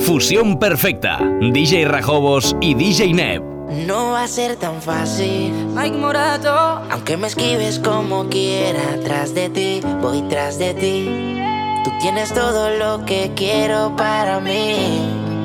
[0.00, 1.18] Fusión perfecta.
[1.40, 3.42] DJ Rajobos y DJ Neb.
[3.86, 6.82] No va a ser tan fácil, Mike Morato.
[6.90, 11.40] Aunque me esquives como quiera, tras de ti, voy tras de ti.
[11.84, 15.00] Tú tienes todo lo que quiero para mí.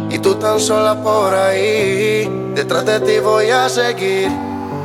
[0.09, 4.29] Y tú tan sola por ahí, detrás de ti voy a seguir.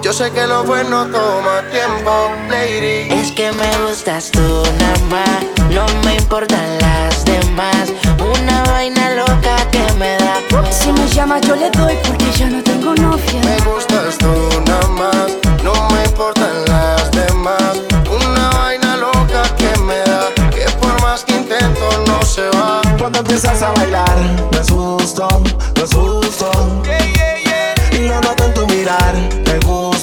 [0.02, 3.12] Yo sé que lo bueno toma tiempo, lady.
[3.12, 7.92] Es que me gustas tú nada más, no me importan las demás.
[8.34, 10.34] Una vaina loca que me da.
[10.70, 13.40] Si me llama yo le doy porque ya no tengo novia.
[13.44, 14.32] Me gustas tú
[14.66, 15.28] nada más,
[15.62, 17.74] no me importan las demás.
[18.08, 22.80] Una vaina loca que me da, que por más que intento no se va.
[22.98, 24.16] Cuando empiezas a bailar,
[24.52, 25.28] me asusto,
[25.76, 26.50] me asusto.
[27.92, 29.14] Y lo noto en tu mirar,
[29.44, 29.97] te gusto,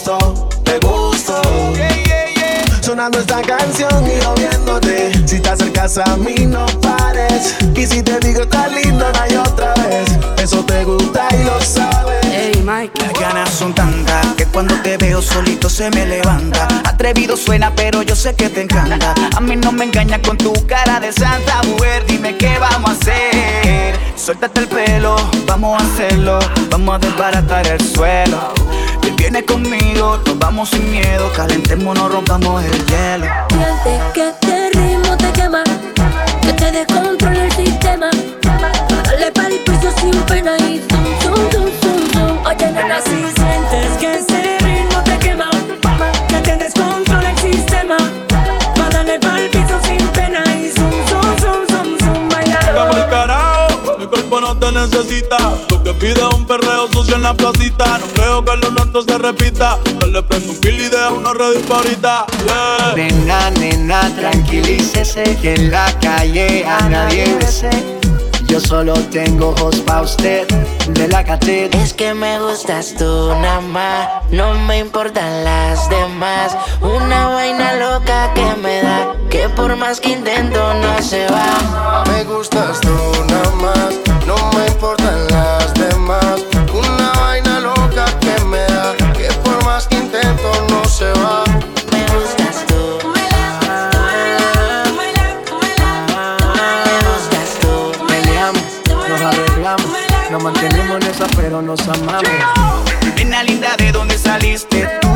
[2.96, 5.28] Sonando esta canción y yo viéndote.
[5.28, 7.54] Si te acercas a mí, no pares.
[7.76, 10.10] Y si te digo está lindo, no hay otra vez.
[10.38, 12.24] Eso te gusta y lo sabes.
[12.24, 12.94] Hey Mike.
[13.02, 16.70] Las ganas son tantas que cuando te veo solito se me levanta.
[16.86, 19.14] Atrevido suena, pero yo sé que te encanta.
[19.36, 22.06] A mí no me engañas con tu cara de santa mujer.
[22.08, 24.00] Dime qué vamos a hacer.
[24.16, 26.40] Suéltate el pelo, vamos a hacerlo.
[26.70, 28.54] Vamos a desbaratar el suelo.
[29.06, 31.32] Te vienes conmigo, nos vamos sin miedo.
[31.34, 33.28] Calentémonos, rompamos el hielo.
[33.50, 35.64] Siente que este ritmo te quema,
[36.42, 38.10] que te descontrola el sistema.
[39.04, 42.46] Dale para el piso sin pena y zum, zum, zum, zum, zum.
[42.48, 45.52] Oye, nena, si sientes que ese ritmo te quema,
[46.28, 47.98] que te descontrola el sistema.
[48.80, 52.30] Va darle para el piso sin pena y zum, zum, zum, zum, zum.
[52.30, 52.60] Baila.
[52.74, 55.38] Vamos al carajo, mi cuerpo no te necesita.
[56.00, 57.98] Pide un perreo sucio en la placita.
[57.98, 59.80] No creo que lo nuestro se repita.
[60.00, 62.26] Yo le prendo un kill y dejo una red ahorita.
[62.46, 62.94] Yeah.
[62.96, 67.70] Nena, nena, tranquilícese que en la calle a nadie besé.
[68.48, 70.48] Yo solo tengo ojos pa' usted
[70.90, 71.82] de la catedral.
[71.82, 76.56] Es que me gustas tú nada más, no me importan las demás.
[76.82, 82.04] Una vaina loca que me da, que por más que intento no se va.
[82.08, 82.96] Me gustas tú
[83.28, 83.96] nada más,
[84.28, 85.85] no me importan las demás.
[101.46, 102.24] Pero nos amamos.
[103.16, 105.10] Nena linda, ¿de dónde saliste tú?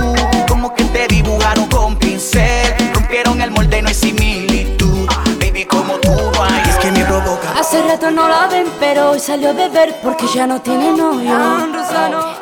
[0.47, 5.09] Como que te dibujaron con pincel, rompieron el molde, no hay similitud.
[5.39, 7.51] Baby, como tú no hay, es que me provoca.
[7.59, 11.33] Hace rato no la ven, pero hoy salió a beber porque ya no tiene novio.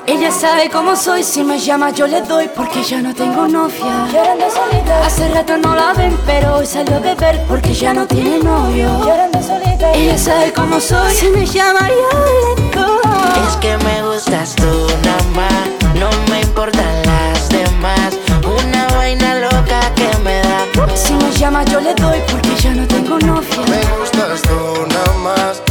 [0.06, 4.08] Ella sabe cómo soy, si me llama yo le doy porque ya no tengo novia.
[4.12, 5.06] Llorando solita.
[5.06, 8.90] Hace rato no la ven, pero hoy salió a beber porque ya no tiene novio.
[9.06, 9.94] Llorando solita.
[9.94, 12.66] Ella sabe cómo soy, si me llama yo le doy.
[13.48, 18.18] Es que me gustas tú nada más, no me importan las demás.
[18.46, 20.66] Una vaina loca que me da.
[20.96, 23.50] Si me llama yo le doy porque ya no tengo novia.
[23.70, 25.62] Me gustas tú nada más,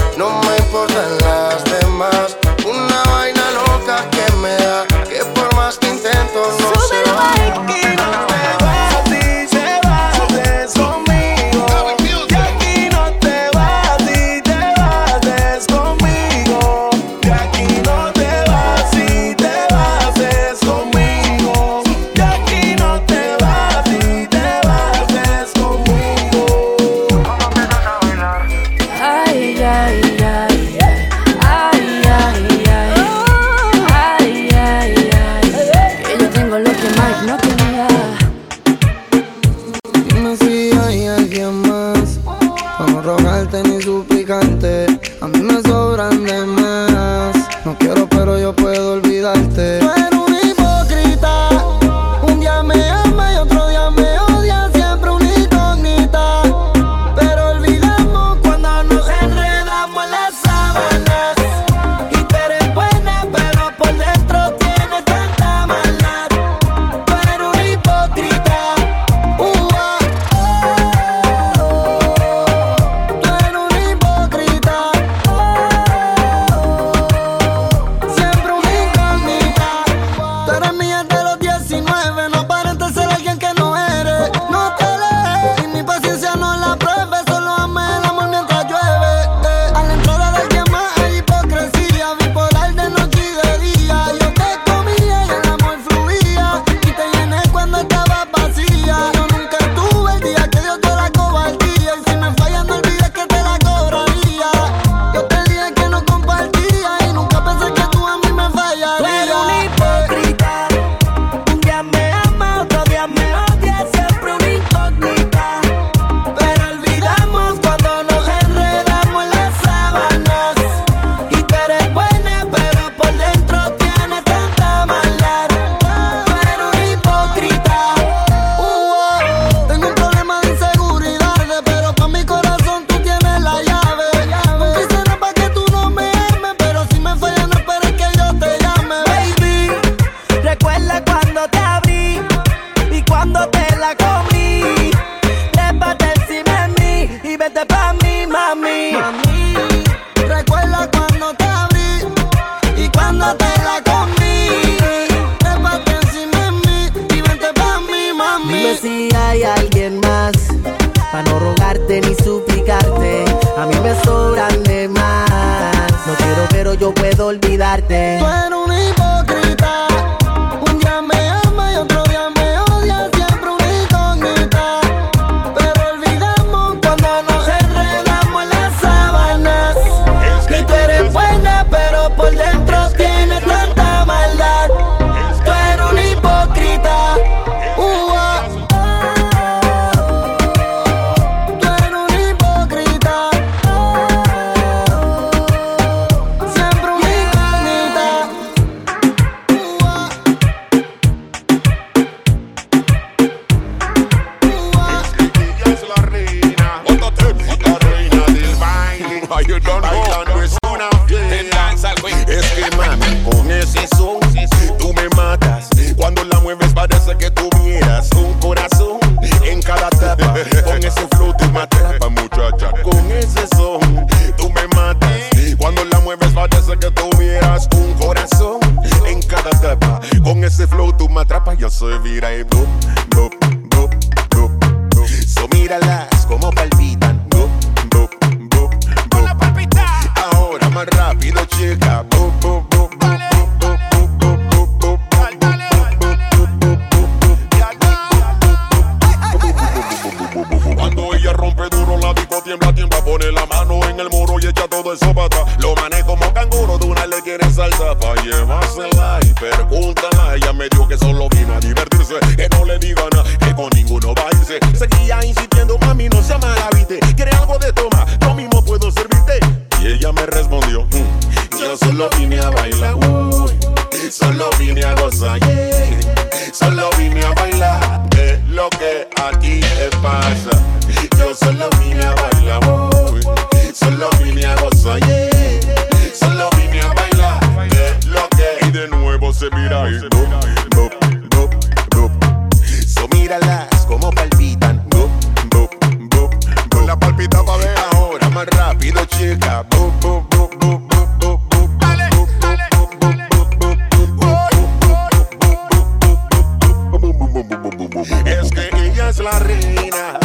[309.17, 310.19] es la reina,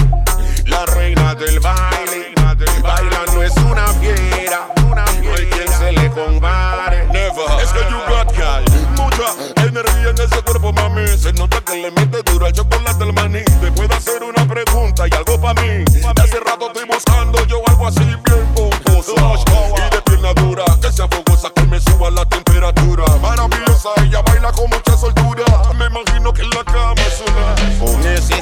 [0.65, 2.33] la reina del baile.
[2.81, 7.07] Bailando es una fiera, no hay quien se le compare.
[7.61, 8.63] Es que you got girl,
[8.95, 9.33] mucha
[9.65, 11.07] energía en ese cuerpo, mami.
[11.17, 13.43] Se nota que le mete duro al chocolate al maní.
[13.61, 15.85] Te puedo hacer una pregunta y algo pa' mí.
[15.85, 19.13] De hace rato estoy buscando yo algo así bien pomposo.
[19.15, 23.05] Y de pierna dura, que sea fogosa, que me suba la temperatura.
[23.21, 25.45] Maravillosa, ella baila con mucha soltura.
[25.77, 26.80] Me imagino que en la una.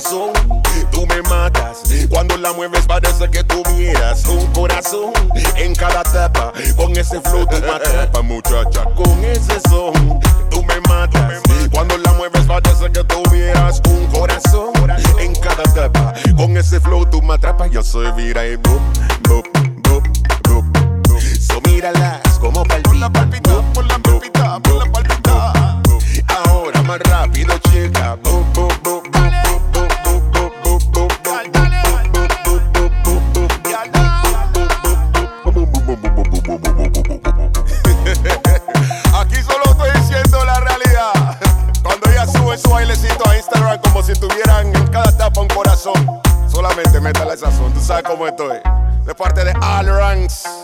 [0.02, 1.84] Tú me matas.
[2.10, 5.12] Cuando la mueves parece que tuvieras un corazón
[5.58, 6.54] en cada tapa.
[6.78, 8.86] Con ese flow tú me atrapas, muchacha.
[8.96, 11.42] Con ese son, tú me matas.
[11.74, 14.72] Cuando la mueves parece que tuvieras un corazón
[15.20, 16.14] en cada tapa.
[16.38, 18.80] Con ese flow tú me atrapas, yo soy vira y boop,
[19.28, 19.48] boop,
[19.84, 20.08] boop,
[20.48, 21.22] boop.
[21.42, 23.49] So míralas como palpitan.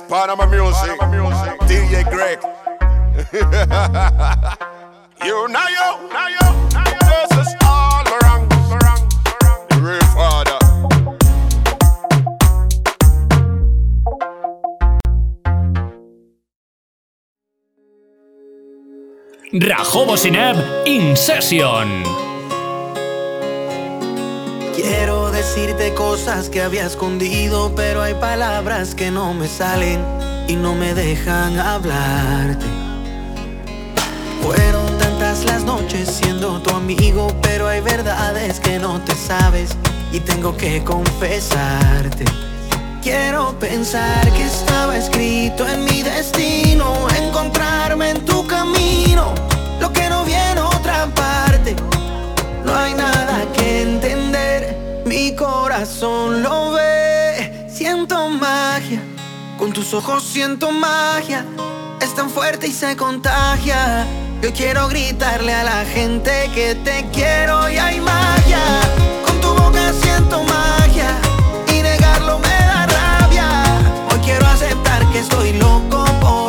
[0.07, 0.99] Panama Music,
[1.65, 2.39] DJ Greg.
[5.25, 6.45] you know yo, now yo,
[7.01, 8.55] this is All Ranks,
[9.81, 10.59] Real Father.
[19.53, 22.03] Rajobo Sineb In Session.
[24.75, 30.03] Quiero decirte cosas que había escondido, pero hay palabras que no me salen
[30.47, 32.65] y no me dejan hablarte.
[34.41, 39.69] Fueron tantas las noches siendo tu amigo, pero hay verdades que no te sabes
[40.11, 42.25] y tengo que confesarte.
[43.03, 46.64] Quiero pensar que estaba escrito en mi destino,
[59.85, 61.45] tus ojos siento magia.
[62.01, 64.07] Es tan fuerte y se contagia.
[64.41, 68.63] Yo quiero gritarle a la gente que te quiero y hay magia.
[69.25, 71.11] Con tu boca siento magia.
[71.67, 73.47] Y negarlo me da rabia.
[74.11, 76.44] Hoy quiero aceptar que estoy loco por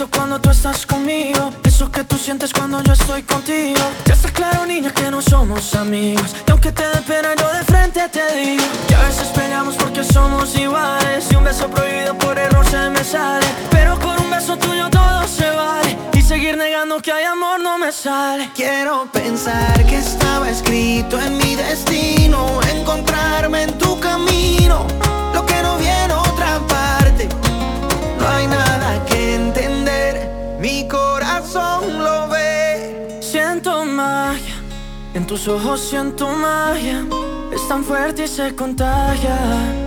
[0.00, 1.52] siento cuando tú estás conmigo.
[1.62, 3.80] Eso que tú sientes cuando yo estoy contigo.
[4.06, 6.34] Ya está claro, niña, que no somos amigos.
[6.50, 8.64] Aunque te dé pena, yo de frente te digo.
[8.88, 11.26] Que a veces peleamos porque somos iguales.
[11.30, 13.46] Y un beso prohibido por error se me sale.
[13.70, 15.98] Pero con un beso tuyo todo se vale.
[16.14, 18.50] Y seguir negando que hay amor no me sale.
[18.54, 22.60] Quiero pensar que estaba escrito en mi destino.
[22.74, 24.86] Encontrarme en tu camino.
[25.34, 26.89] Lo que no viene otra parte.
[30.90, 33.18] Corazón lo ve.
[33.20, 34.56] Siento magia,
[35.14, 37.04] en tus ojos siento magia.
[37.52, 39.36] Es tan fuerte y se contagia.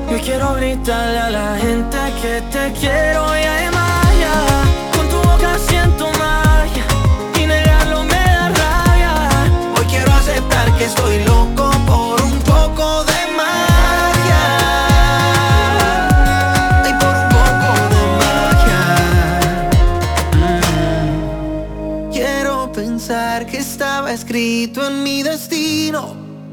[0.09, 4.33] Yo quiero gritarle a la gente que te quiero y hay magia.
[4.95, 6.85] Con tu boca siento magia
[7.39, 9.13] y negarlo me da rabia.
[9.77, 11.72] Hoy quiero aceptar que estoy loco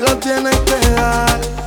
[0.00, 1.57] la tienes que dar.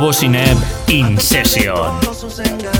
[0.00, 0.56] Rajobo Sineb
[0.88, 2.79] In Session.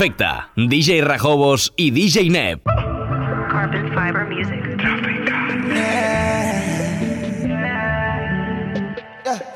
[0.00, 2.62] Perfecta, DJ Rajobos y DJ Neb.
[3.50, 4.64] Carpet Fiber Music.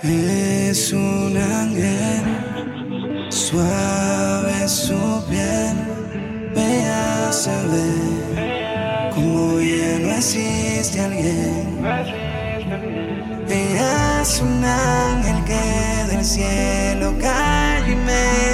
[0.02, 5.76] Es un ángel, suave su piel,
[6.54, 11.78] me hace ver como ya no existe alguien.
[13.48, 18.44] Es un ángel que del cielo cayó y me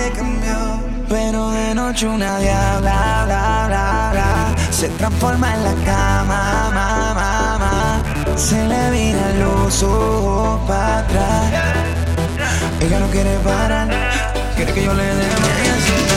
[1.10, 8.36] pero de noche una diabla, bla, bla, bla, se transforma en la cama, ma, ma,
[8.36, 11.52] se le vira los ojos para atrás.
[12.80, 13.88] Ella no quiere parar,
[14.54, 16.09] quiere que yo le dé más.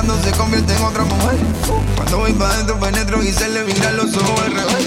[0.00, 1.36] buscando se convierte en otra mujer.
[1.96, 4.86] Cuando voy para adentro penetro y se le viran los ojos al revés.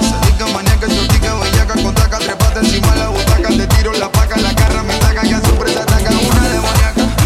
[0.00, 4.82] Satica maníaca, chotica, bellaca, cotaca, trepata encima la butaca, te tiro la paca, la cara
[4.82, 7.16] me taca, ya siempre te ataca una demoníaca.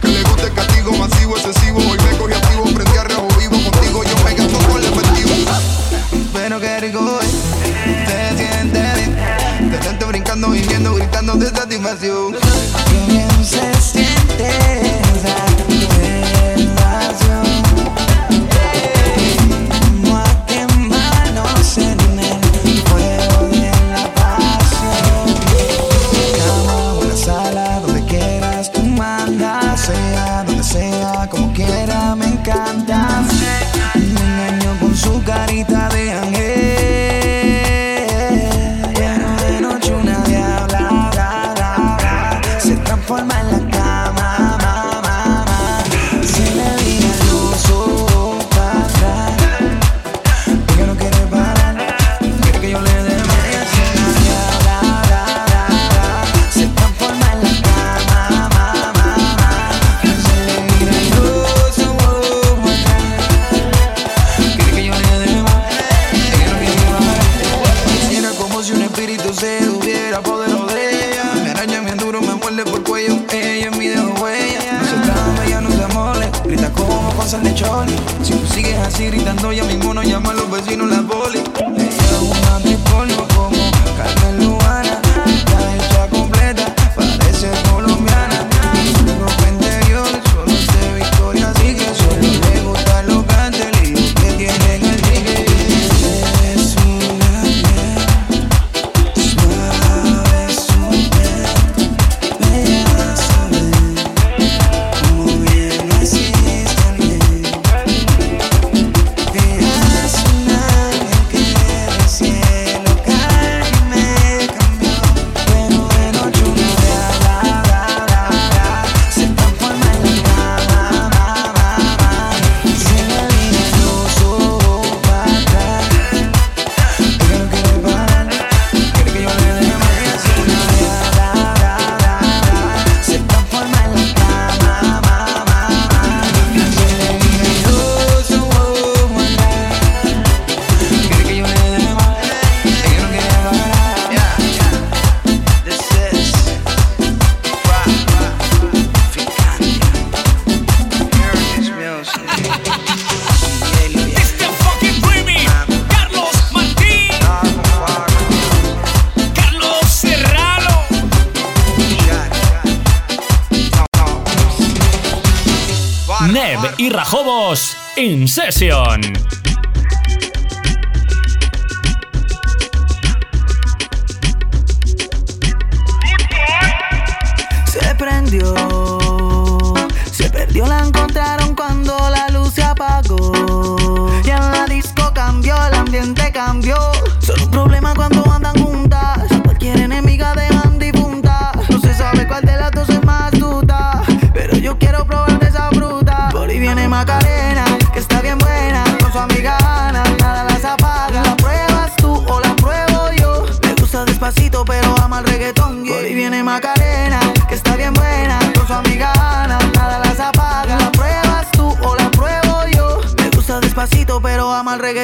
[0.00, 3.70] Que le gusta el castigo masivo, excesivo, hoy me y activo, frente a rejo vivo,
[3.70, 5.34] contigo yo me gasto con el efectivo.
[6.32, 12.34] Pero que rico es, te sientes bien, te siento brincando, viviendo, gritando de satisfacción.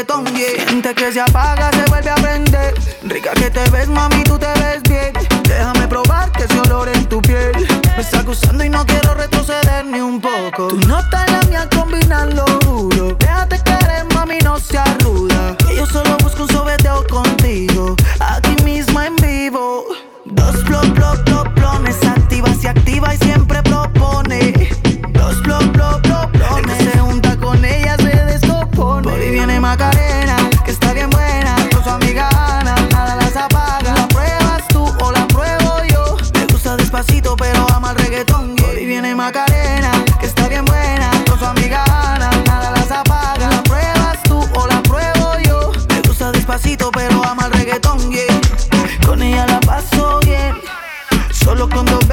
[0.00, 0.94] reggaetón, yeah.
[0.94, 2.74] Que se apaga, se vuelve a prender.
[3.04, 5.12] Rica que te ves, mami, tú te ves bien.
[5.44, 7.52] Déjame probar que ese olor en tu piel.
[7.96, 10.68] Me está gustando y no quiero retroceder ni un poco.
[10.68, 11.19] Tú no te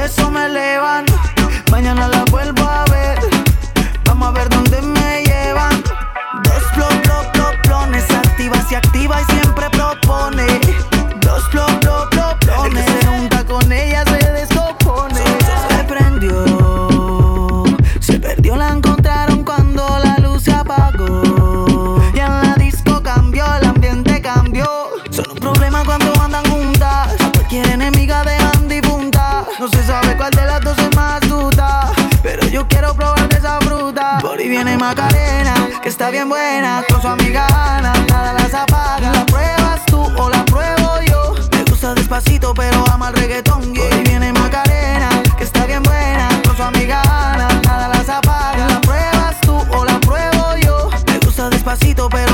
[0.07, 1.06] eso me levanto
[34.77, 39.11] Macarena, que está bien buena, con su amiga Ana, nada las apaga.
[39.11, 41.35] La pruebas tú o la pruebo yo.
[41.51, 43.73] Me gusta despacito, pero ama el reggaetón.
[43.73, 43.97] Yeah.
[44.03, 48.67] Viene Macarena, que está bien buena, con su amiga Ana, nada las apaga.
[48.67, 50.89] La pruebas tú o la pruebo yo.
[51.07, 52.26] Me gusta despacito, pero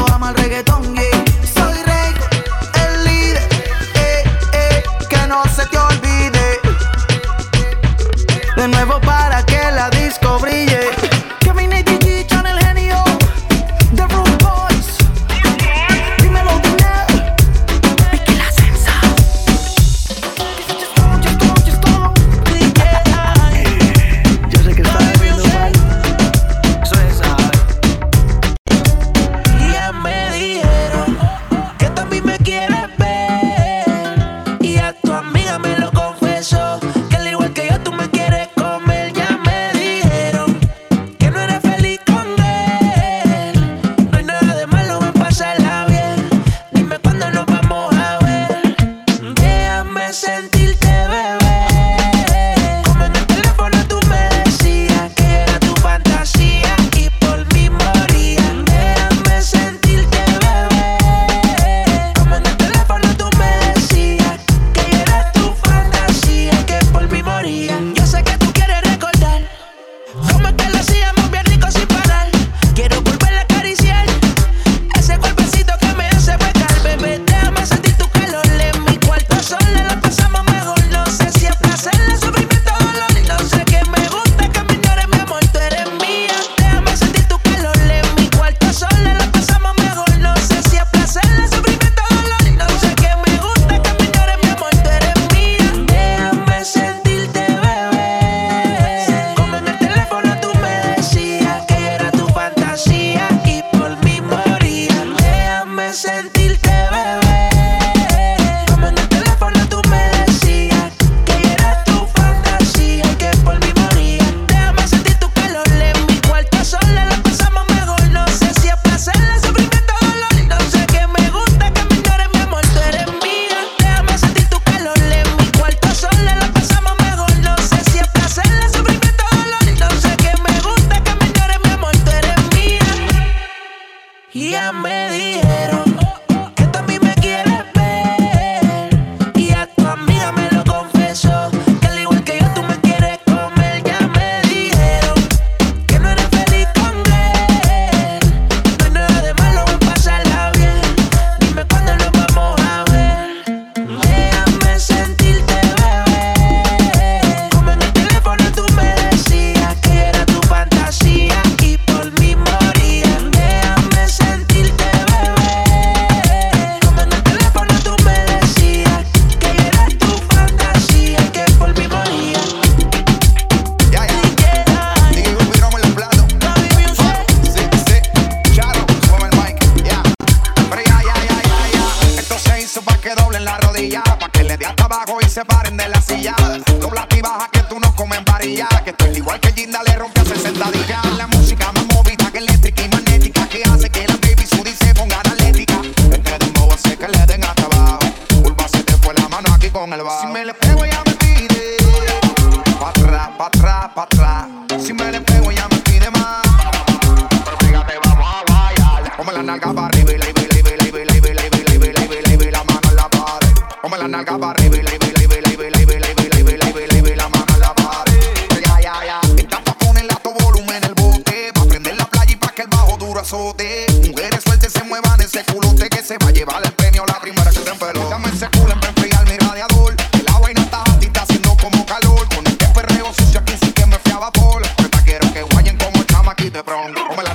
[236.54, 237.33] te pregunto, me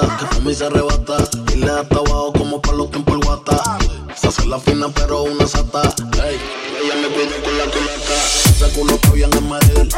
[0.00, 1.16] que fuma y se arrebata.
[1.52, 3.78] Y le da abajo como pa' los tiempos el guata.
[4.14, 5.82] Se hace la fina, pero una sata.
[6.24, 6.38] Ey,
[6.82, 8.14] ella me pide con la culata.
[8.50, 9.88] Ese culo está bien amarel.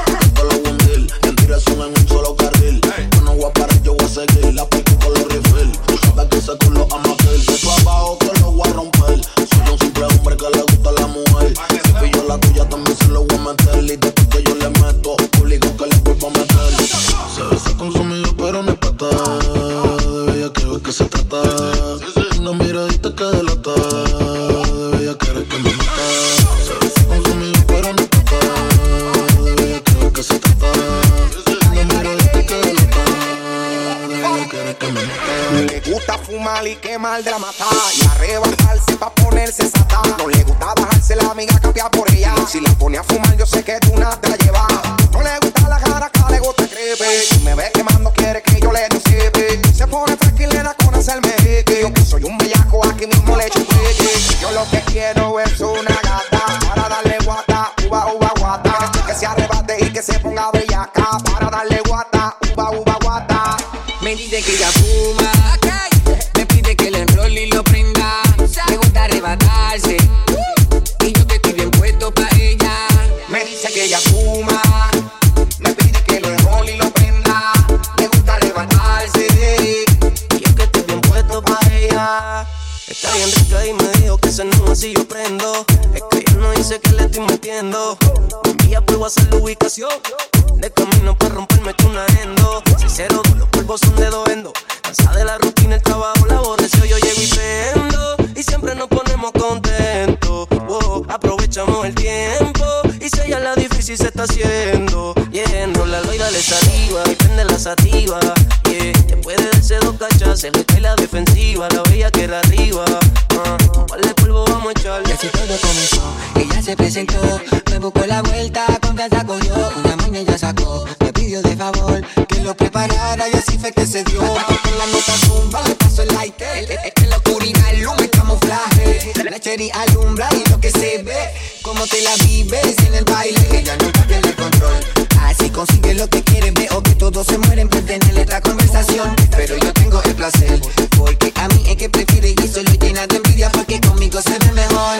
[116.62, 117.40] se presentó,
[117.70, 122.40] me buscó la vuelta, confianza cogió, una maña ella sacó, me pidió de favor que
[122.40, 124.20] lo preparara y así fue que se dio.
[124.20, 127.82] Con la nota zumba le paso el lighter, en eh, eh, eh, la oscuridad el
[127.82, 131.30] lume camuflaje, la cherry alumbra y lo que se ve,
[131.62, 134.76] como te la vives en el baile, ella nunca pierde el control.
[135.22, 139.56] Así consigue lo que quiere, veo que todos se mueren por tener esta conversación, pero
[139.56, 140.60] yo tengo el placer,
[140.96, 144.52] porque a mí es que prefiere y solo llena de envidia porque conmigo se ve
[144.52, 144.98] mejor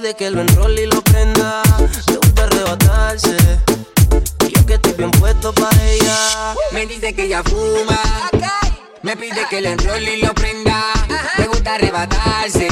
[0.00, 1.62] pide que lo enrolle y lo prenda.
[2.06, 3.36] Le gusta arrebatarse.
[4.48, 6.54] Yo que estoy bien puesto para ella.
[6.72, 8.00] Me dice que ella fuma.
[9.02, 10.84] Me pide que le enrolle y lo prenda.
[11.36, 12.68] Le gusta arrebatarse.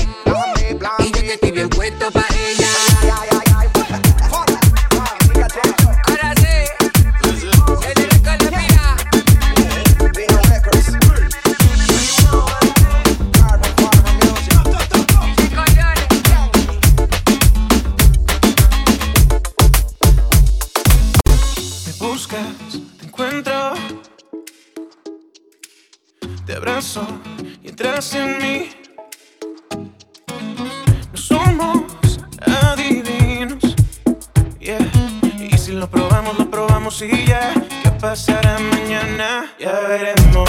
[1.01, 2.38] Y yo que estoy bien puesto para ella.
[26.79, 27.05] paso
[27.61, 28.71] y entras en mí.
[31.13, 32.21] No somos
[32.71, 33.75] adivinos,
[34.61, 34.79] yeah.
[35.41, 37.53] Y si lo probamos, lo probamos y ya.
[37.83, 39.53] ¿Qué pasará mañana?
[39.59, 40.49] Ya veremos.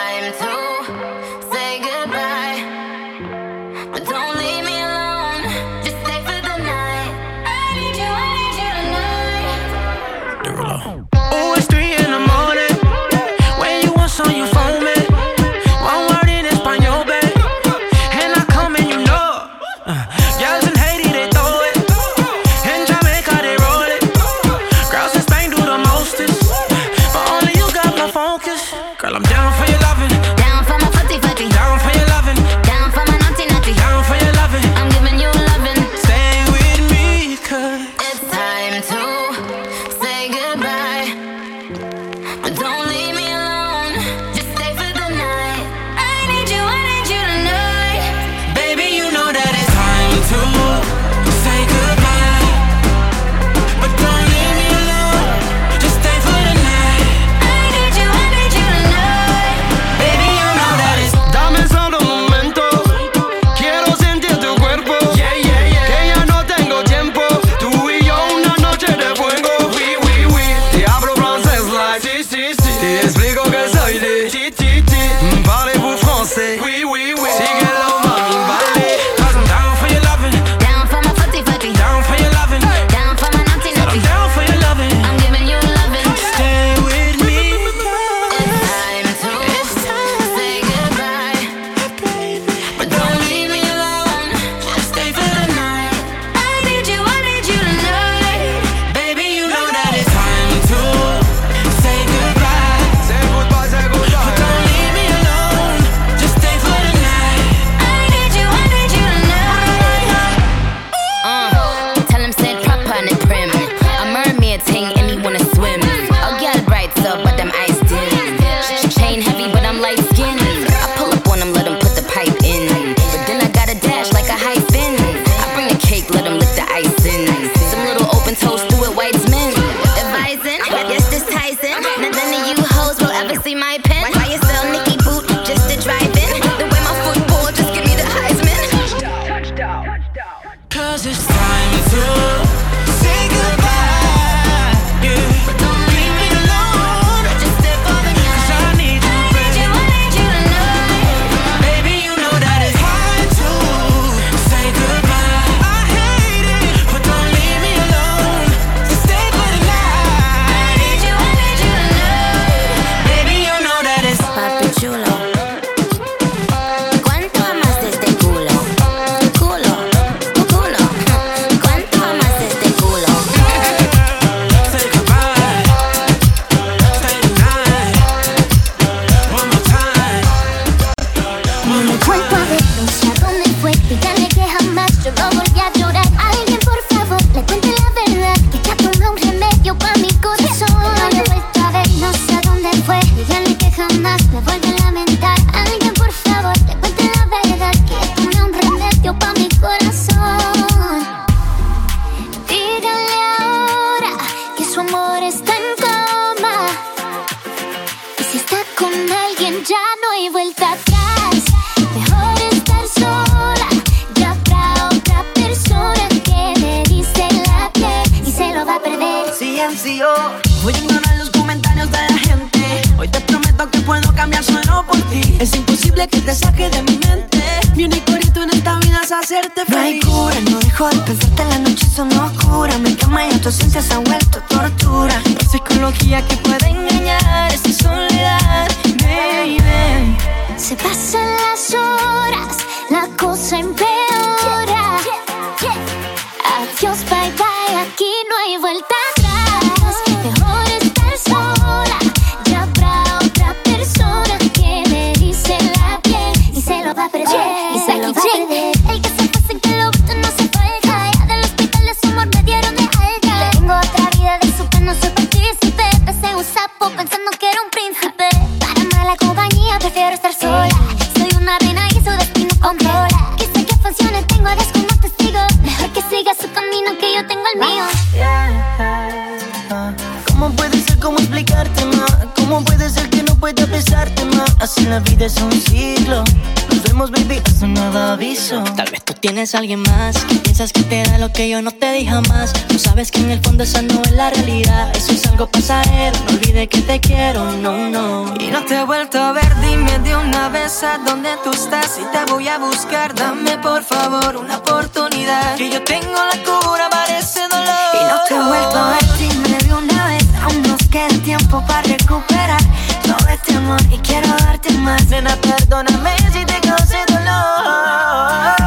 [296.91, 298.33] te quiero, no, no.
[298.37, 301.97] Y no te he vuelto a ver, dime de una vez a dónde tú estás.
[301.97, 305.55] Y te voy a buscar, dame por favor una oportunidad.
[305.55, 307.91] Que yo tengo la cura para ese dolor.
[307.97, 310.25] Y no te he vuelto a ver, dime de una vez.
[310.43, 312.61] Aún nos queda tiempo para recuperar
[313.05, 315.07] todo este amor y quiero darte más.
[315.07, 318.60] Nena, perdóname si te causé dolor.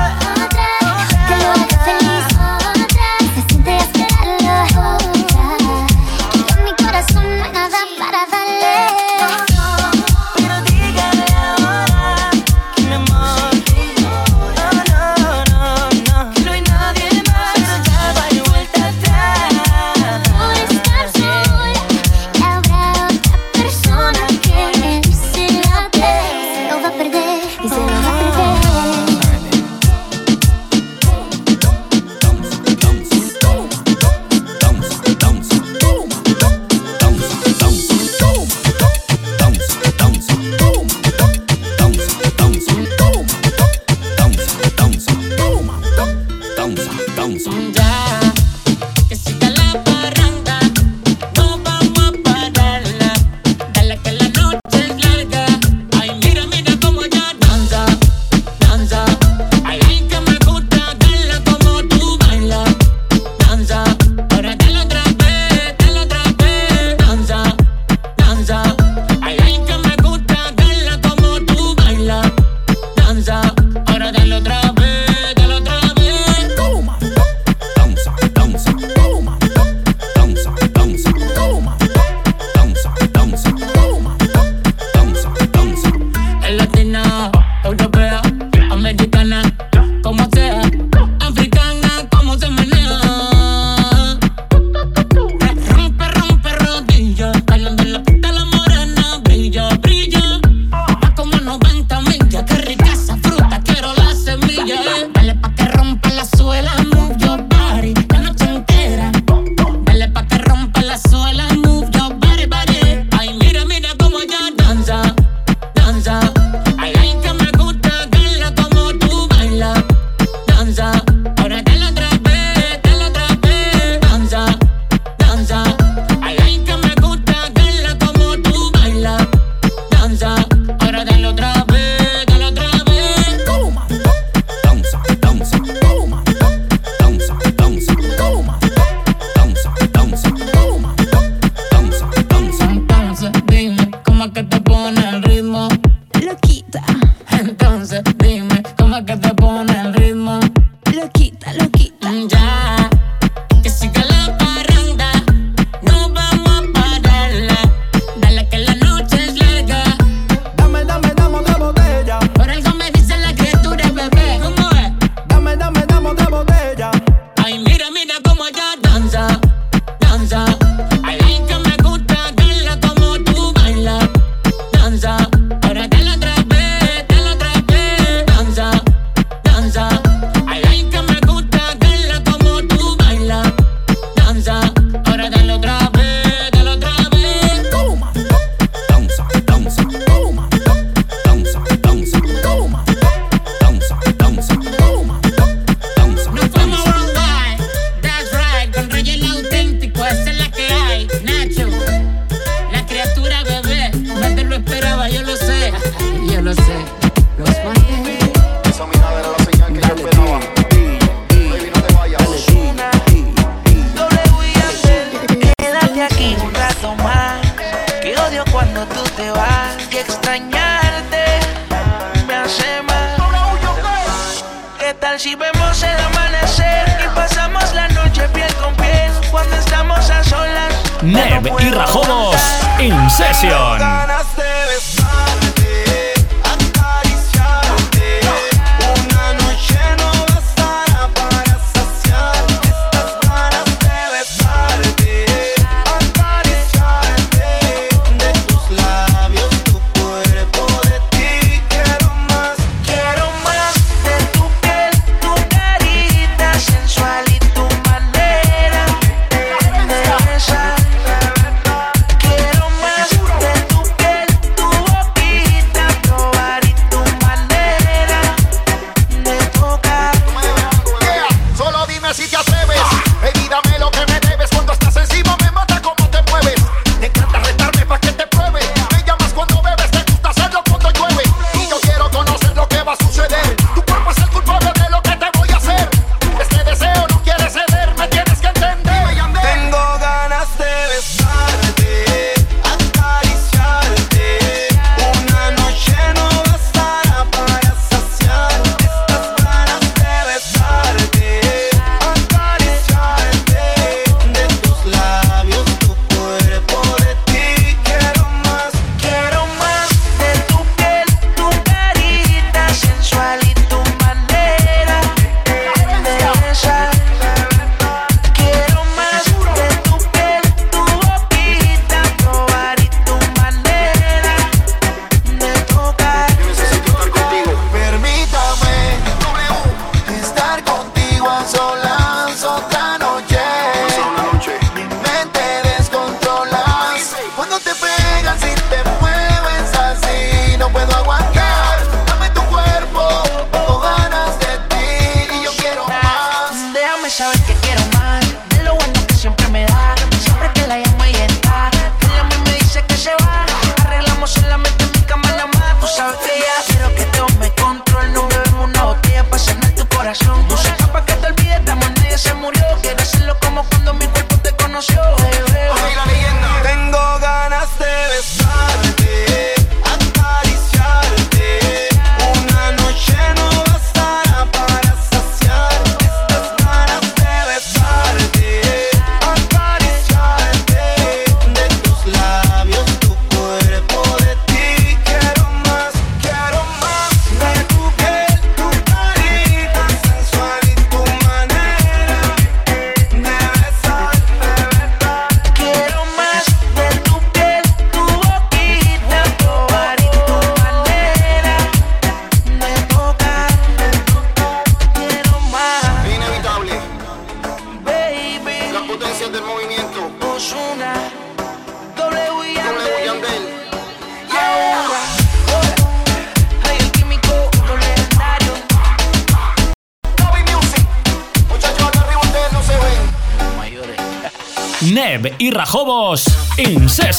[231.14, 232.36] Neb y Rajobos
[232.80, 234.43] in session.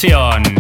[0.04, 0.55] In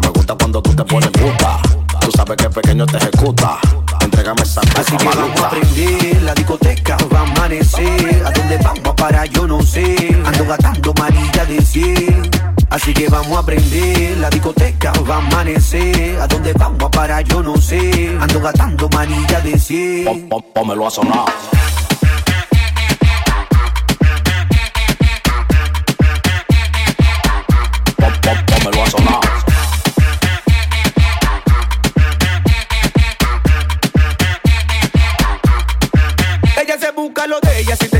[0.00, 1.58] Me gusta cuando tú te pones puta.
[2.00, 3.58] Tú sabes que pequeño te ejecuta.
[4.00, 8.22] Entrégame esa Así que vamos a prender la discoteca, va a amanecer.
[8.26, 9.28] ¿A dónde vamos a parar?
[9.30, 10.16] Yo no sé.
[10.24, 12.30] Ando gastando manilla de 100.
[12.70, 16.20] Así que vamos a prender la discoteca, va a amanecer.
[16.20, 17.24] ¿A dónde vamos a parar?
[17.24, 18.16] Yo no sé.
[18.20, 20.28] Ando gastando manilla de 100.
[20.28, 21.24] Pon- Pónmelo a sonar.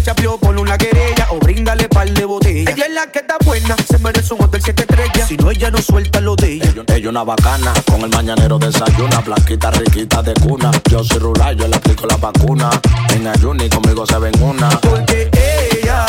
[0.08, 2.70] Chapeó por una querella o bríndale par de botella.
[2.70, 5.28] Ella es la que está buena, se merece un hotel siete estrellas.
[5.28, 6.72] Si no, ella no suelta lo de ella.
[6.86, 10.70] Ella una bacana, con el mañanero desayuna, blanquita riquita de cuna.
[10.88, 12.70] Yo soy rural, yo le aplico la vacuna.
[13.10, 14.70] En ayuno y conmigo se ven una.
[14.80, 16.06] Porque ella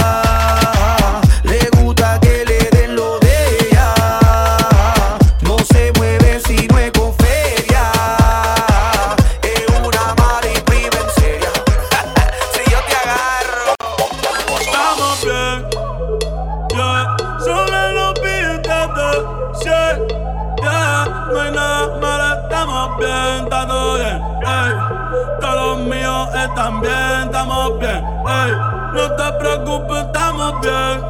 [28.99, 31.01] No te preocupes, estamos bien,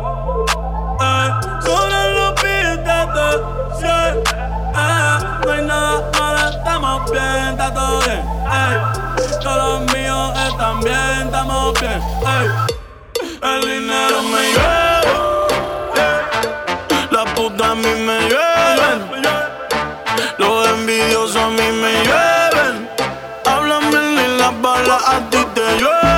[1.01, 1.29] ey.
[1.65, 3.27] Solo lo pídete,
[3.79, 5.41] sí, yeah.
[5.43, 8.75] No hay nada malo, estamos bien, está todo bien, ey.
[9.41, 12.47] Todos los míos están bien, estamos bien, ey.
[13.41, 15.13] El dinero me llueve,
[17.09, 18.99] la puta a mí me llueven,
[20.37, 22.87] los envidiosos a mí me llueven,
[23.47, 26.08] hablan mil y las balas a ti te llueven.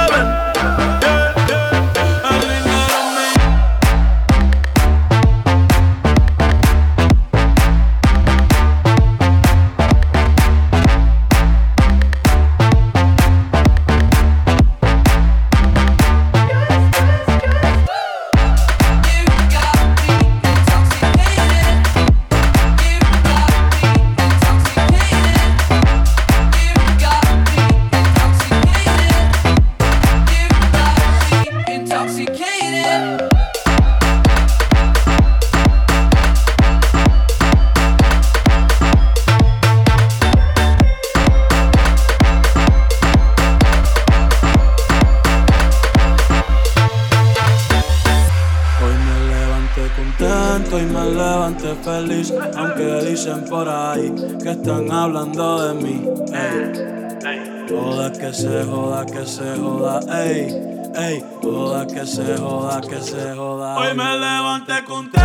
[62.02, 63.78] Que se joda, que se joda.
[63.78, 65.21] Hoy me levanté contento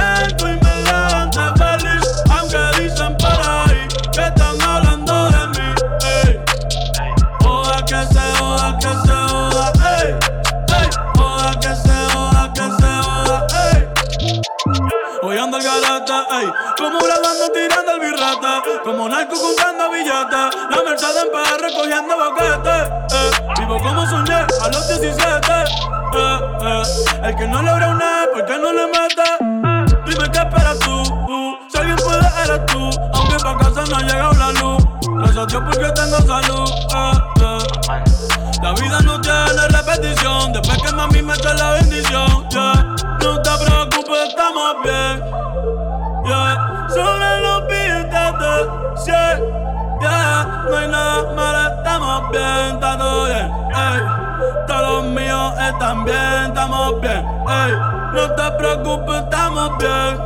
[55.76, 57.72] están bien, estamos bien ey.
[58.14, 60.18] No te preocupes, estamos bien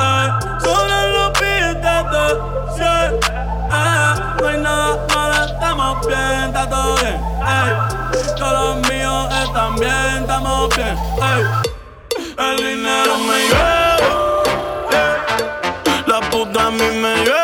[0.00, 0.28] ey.
[0.60, 2.36] Sobre los billetes
[2.74, 4.36] sí, yeah.
[4.40, 7.70] No hay nada malo, estamos bien, está todo bien ey.
[8.36, 11.42] Todos los míos están bien, estamos bien ey.
[12.38, 14.08] El dinero me llueve,
[16.06, 17.39] la puta a mí me llueven,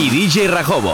[0.00, 0.89] y DJ Rajobos.